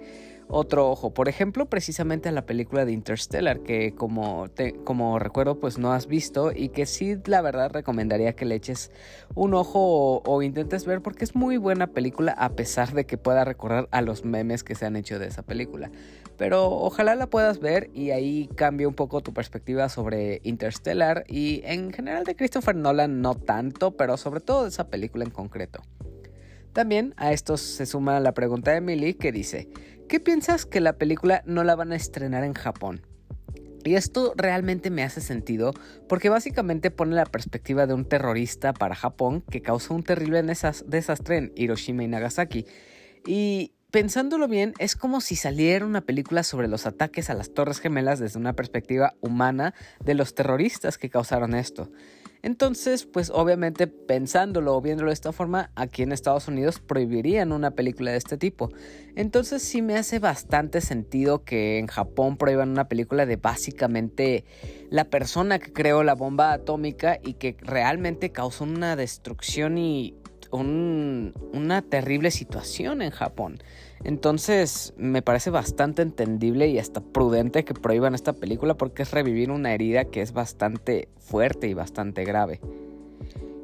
[0.50, 1.14] otro ojo.
[1.14, 4.48] Por ejemplo, precisamente a la película de Interstellar, que como,
[4.84, 8.92] como recuerdo, pues no has visto y que sí, la verdad, recomendaría que le eches
[9.36, 13.46] un ojo o, intentes ver porque es muy buena película a pesar de que pueda
[13.46, 15.92] recorrer a los memes que se han hecho de esa película.
[16.40, 21.62] Pero ojalá la puedas ver y ahí cambie un poco tu perspectiva sobre Interstellar y
[21.66, 25.82] en general de Christopher Nolan no tanto, pero sobre todo de esa película en concreto.
[26.72, 29.68] También a esto se suma la pregunta de Emily que dice,
[30.08, 33.02] ¿qué piensas que la película no la van a estrenar en Japón?
[33.84, 35.74] Y esto realmente me hace sentido
[36.08, 41.38] porque básicamente pone la perspectiva de un terrorista para Japón que causó un terrible desastre
[41.38, 42.66] en Hiroshima y Nagasaki.
[43.26, 47.80] Y pensándolo bien, es como si saliera una película sobre los ataques a las Torres
[47.80, 49.74] Gemelas desde una perspectiva humana
[50.04, 51.90] de los terroristas que causaron esto.
[52.42, 57.72] Entonces, pues obviamente pensándolo o viéndolo de esta forma, aquí en Estados Unidos prohibirían una
[57.72, 58.72] película de este tipo.
[59.16, 64.46] Entonces sí me hace bastante sentido que en Japón prohíban una película de básicamente
[64.90, 70.16] la persona que creó la bomba atómica y que realmente causó una destrucción y
[70.52, 73.62] una terrible situación en Japón.
[74.04, 79.52] Entonces me parece bastante entendible y hasta prudente que prohíban esta película porque es revivir
[79.52, 82.62] una herida que es bastante fuerte y bastante grave.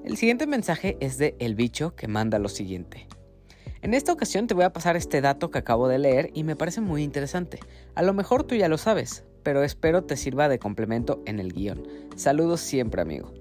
[0.03, 3.07] El siguiente mensaje es de El Bicho que manda lo siguiente.
[3.81, 6.55] En esta ocasión te voy a pasar este dato que acabo de leer y me
[6.55, 7.59] parece muy interesante.
[7.93, 11.53] A lo mejor tú ya lo sabes, pero espero te sirva de complemento en el
[11.53, 11.87] guion.
[12.15, 13.31] Saludos siempre amigo.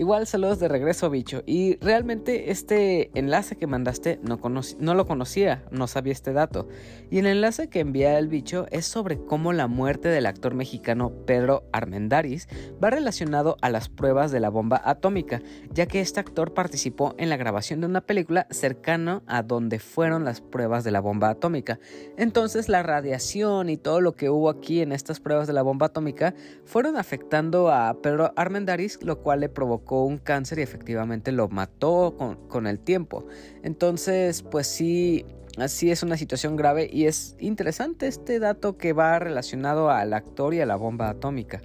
[0.00, 1.42] Igual saludos de regreso, bicho.
[1.44, 4.40] Y realmente este enlace que mandaste no,
[4.78, 6.68] no lo conocía, no sabía este dato.
[7.10, 11.12] Y el enlace que envía el bicho es sobre cómo la muerte del actor mexicano
[11.26, 12.48] Pedro Armendáriz
[12.82, 17.28] va relacionado a las pruebas de la bomba atómica, ya que este actor participó en
[17.28, 21.78] la grabación de una película cercana a donde fueron las pruebas de la bomba atómica.
[22.16, 25.88] Entonces la radiación y todo lo que hubo aquí en estas pruebas de la bomba
[25.88, 26.32] atómica
[26.64, 32.16] fueron afectando a Pedro Armendáriz, lo cual le provocó un cáncer y efectivamente lo mató
[32.48, 33.26] con, el tiempo.
[33.62, 35.24] Entonces, pues sí,
[35.58, 40.54] así es una situación grave y es interesante este dato que va relacionado al actor
[40.54, 41.60] y a la bomba atómica.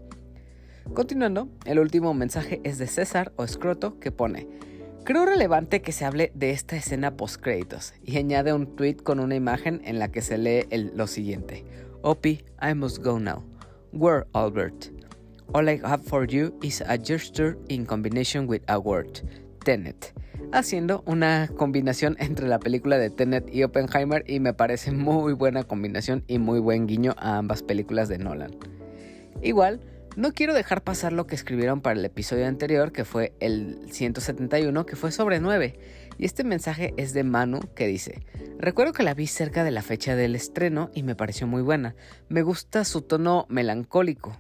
[0.94, 4.48] Continuando, el último mensaje es de César o Scroto que pone,
[5.04, 9.20] creo relevante que se hable de esta escena post créditos y añade un tweet con
[9.20, 11.66] una imagen en la que se lee lo siguiente,
[12.08, 13.44] Opie, I must go now.
[13.92, 14.95] Where Albert?
[15.54, 19.22] All I have for you is a gesture in combination with a word,
[19.64, 20.14] Tenet,
[20.52, 25.64] haciendo una combinación entre la película de Tenet y Oppenheimer y me parece muy buena
[25.64, 28.52] combinación y muy buen guiño a ambas películas de Nolan.
[29.41, 29.80] Igual,
[30.16, 34.86] no quiero dejar pasar lo que escribieron para el episodio anterior, que fue el 171,
[34.86, 35.78] que fue sobre 9.
[36.18, 38.26] Y este mensaje es de Manu que dice,
[38.58, 41.96] recuerdo que la vi cerca de la fecha del estreno y me pareció muy buena.
[42.30, 44.38] Me gusta su tono melancólico,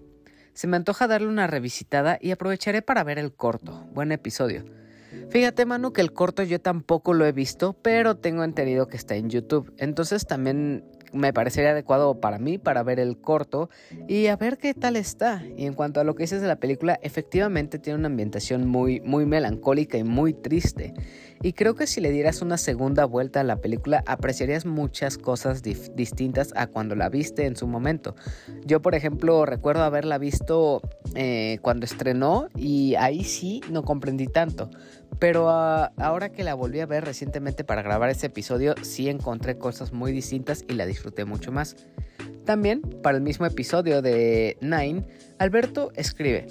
[0.55, 3.85] se me antoja darle una revisitada y aprovecharé para ver el corto.
[3.93, 4.63] Buen episodio.
[5.29, 9.15] Fíjate, Manu, que el corto yo tampoco lo he visto, pero tengo entendido que está
[9.15, 9.73] en YouTube.
[9.77, 13.69] Entonces también me parecería adecuado para mí para ver el corto
[14.07, 15.43] y a ver qué tal está.
[15.57, 19.01] Y en cuanto a lo que dices de la película, efectivamente tiene una ambientación muy,
[19.01, 20.93] muy melancólica y muy triste.
[21.41, 25.61] Y creo que si le dieras una segunda vuelta a la película, apreciarías muchas cosas
[25.61, 28.15] distintas a cuando la viste en su momento.
[28.65, 30.81] Yo, por ejemplo, recuerdo haberla visto
[31.13, 34.69] eh, cuando estrenó y ahí sí no comprendí tanto.
[35.19, 39.57] Pero ah, ahora que la volví a ver recientemente para grabar ese episodio, sí encontré
[39.57, 41.75] cosas muy distintas y la disfruté mucho más.
[42.45, 45.05] También, para el mismo episodio de Nine,
[45.39, 46.47] Alberto escribe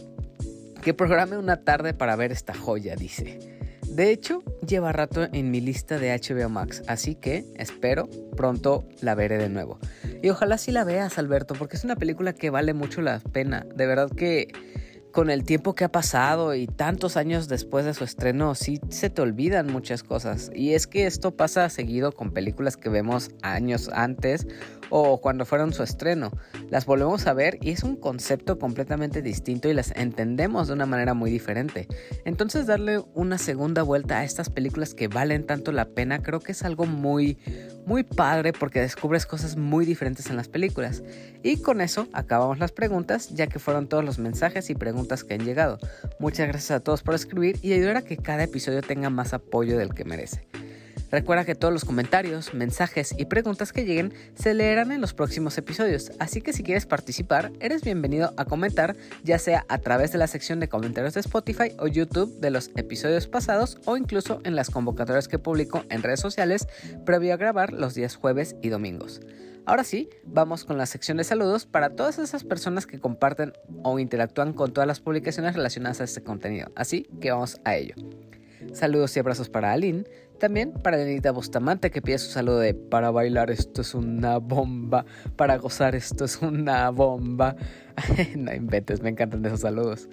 [0.83, 3.54] que programe una tarde para ver esta joya, dice.
[3.95, 9.15] De hecho, lleva rato en mi lista de HBO Max, así que espero pronto la
[9.15, 9.79] veré de nuevo.
[10.21, 13.65] Y ojalá sí la veas, Alberto, porque es una película que vale mucho la pena.
[13.77, 14.49] De verdad que
[15.15, 19.11] con el tiempo que ha pasado y tantos años después de su estreno, sí se
[19.11, 20.51] te olvidan muchas cosas.
[20.53, 24.45] Y es que esto pasa seguido con películas que vemos años antes
[24.91, 26.33] o cuando fueron su estreno.
[26.69, 30.85] Las volvemos a ver y es un concepto completamente distinto y las entendemos de una
[30.85, 31.87] manera muy diferente.
[32.25, 36.51] Entonces darle una segunda vuelta a estas películas que valen tanto la pena creo que
[36.51, 37.39] es algo muy,
[37.87, 41.03] muy padre porque descubres cosas muy diferentes en las películas.
[41.43, 45.35] Y con eso acabamos las preguntas ya que fueron todos los mensajes y preguntas que
[45.35, 45.79] han llegado.
[46.19, 49.79] Muchas gracias a todos por escribir y ayudar a que cada episodio tenga más apoyo
[49.79, 50.47] del que merece.
[51.15, 55.57] Recuerda que todos los comentarios, mensajes y preguntas que lleguen se leerán en los próximos
[55.57, 60.19] episodios, así que si quieres participar, eres bienvenido a comentar, ya sea a través de
[60.19, 64.57] la sección de comentarios de Spotify o YouTube de los episodios pasados o incluso en
[64.57, 66.67] las convocatorias que publico en redes sociales
[67.07, 69.21] previo a grabar los días jueves y domingos.
[69.67, 73.53] Ahora sí, vamos con la sección de saludos para todas esas personas que comparten
[73.85, 76.73] o interactúan con todas las publicaciones relacionadas a este contenido.
[76.75, 77.95] Así que vamos a ello.
[78.73, 80.05] Saludos y abrazos para Aline,
[80.39, 85.05] también para Lenita Bustamante que pide su saludo de para bailar esto es una bomba,
[85.37, 87.57] para gozar esto es una bomba.
[88.37, 90.09] no inventes, me encantan esos saludos.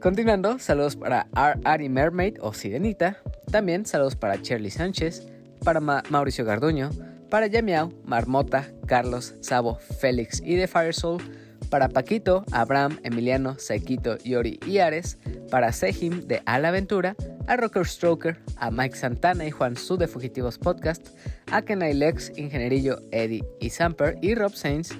[0.00, 3.18] Continuando, saludos para Ari Mermaid o Sirenita,
[3.50, 5.26] también saludos para Shirley Sánchez,
[5.64, 6.90] para Mauricio Garduño,
[7.30, 11.22] para Yamiao, Marmota, Carlos, Sabo, Félix y The Firesoul,
[11.70, 15.18] para Paquito, Abraham, Emiliano, Saikito, Yori y Ares,
[15.50, 20.08] para Sejim de Al Aventura, a Rocker Stroker, a Mike Santana y Juan Su de
[20.08, 21.08] Fugitivos Podcast,
[21.50, 24.90] a Kenai Lex, Ingenierillo, Eddie y Samper y Rob Sainz,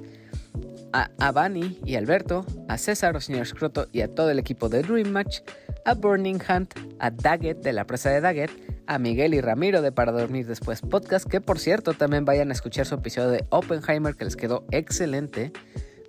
[0.93, 5.11] a Avani y Alberto, a César, señor Scroto y a todo el equipo de Dream
[5.11, 5.41] Match,
[5.85, 8.51] a Burning Hunt, a Daggett de la presa de Daggett,
[8.87, 12.53] a Miguel y Ramiro de Para Dormir Después Podcast, que por cierto también vayan a
[12.53, 15.53] escuchar su episodio de Oppenheimer que les quedó excelente.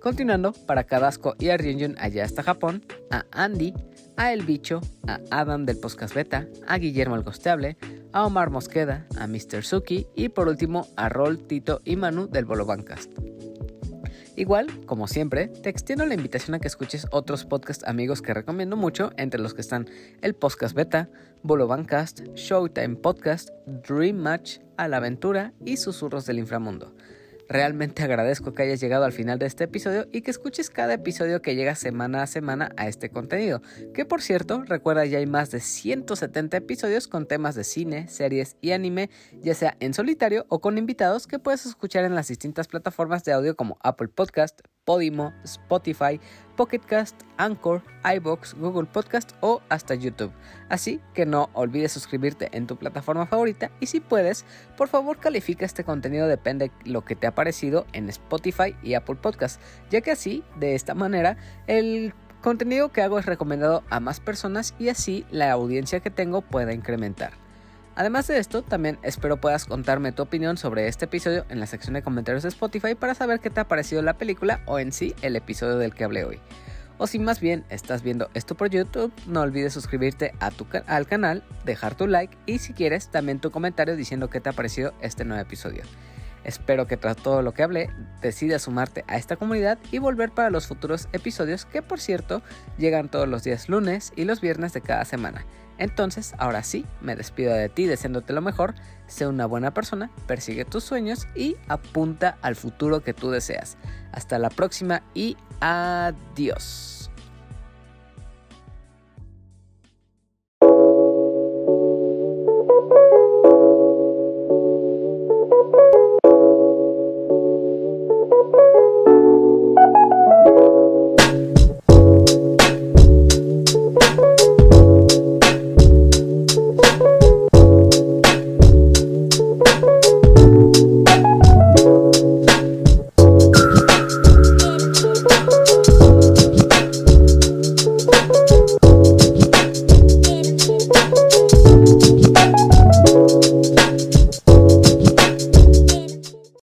[0.02, 1.58] Continuando, para Cadasco y a
[1.98, 3.74] allá hasta Japón, a Andy,
[4.16, 7.76] a El Bicho, a Adam del Podcast Beta, a Guillermo el Gosteable,
[8.12, 9.64] a Omar Mosqueda, a Mr.
[9.64, 13.12] Suki y por último a Rol, Tito y Manu del Bolo Bancast.
[14.36, 18.76] Igual, como siempre, te extiendo la invitación a que escuches otros podcast amigos que recomiendo
[18.76, 19.88] mucho, entre los que están
[20.22, 21.08] el Podcast Beta,
[21.42, 26.94] Bolo Bancast, Showtime Podcast, Dream Match, A la Aventura y Susurros del Inframundo.
[27.48, 31.40] Realmente agradezco que hayas llegado al final de este episodio y que escuches cada episodio
[31.40, 33.62] que llega semana a semana a este contenido.
[33.94, 38.58] Que por cierto, recuerda ya hay más de 170 episodios con temas de cine, series
[38.60, 39.08] y anime,
[39.40, 43.32] ya sea en solitario o con invitados que puedes escuchar en las distintas plataformas de
[43.32, 46.18] audio como Apple Podcast, Podimo, Spotify,
[46.56, 47.82] Pocketcast, Anchor,
[48.16, 50.32] iBox, Google Podcast o hasta YouTube.
[50.70, 54.46] Así que no olvides suscribirte en tu plataforma favorita y si puedes,
[54.78, 58.94] por favor califica este contenido depende de lo que te ha parecido en Spotify y
[58.94, 59.60] Apple Podcast,
[59.90, 61.36] ya que así, de esta manera,
[61.66, 66.40] el contenido que hago es recomendado a más personas y así la audiencia que tengo
[66.40, 67.34] pueda incrementar.
[67.98, 71.94] Además de esto, también espero puedas contarme tu opinión sobre este episodio en la sección
[71.94, 75.16] de comentarios de Spotify para saber qué te ha parecido la película o en sí
[75.20, 76.38] el episodio del que hablé hoy.
[76.98, 80.32] O si más bien estás viendo esto por YouTube, no olvides suscribirte
[80.86, 84.52] al canal, dejar tu like y si quieres también tu comentario diciendo qué te ha
[84.52, 85.82] parecido este nuevo episodio.
[86.44, 87.90] Espero que tras todo lo que hablé
[88.22, 92.42] decidas sumarte a esta comunidad y volver para los futuros episodios que por cierto
[92.78, 95.44] llegan todos los días lunes y los viernes de cada semana.
[95.78, 98.74] Entonces, ahora sí, me despido de ti deseándote lo mejor,
[99.06, 103.76] sé una buena persona, persigue tus sueños y apunta al futuro que tú deseas.
[104.12, 107.07] Hasta la próxima y adiós.